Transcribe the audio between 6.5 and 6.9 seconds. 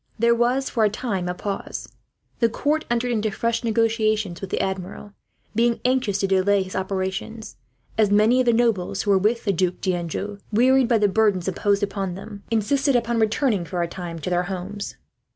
his